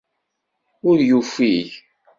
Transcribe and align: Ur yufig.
Ur 0.89 0.97
yufig. 1.09 1.69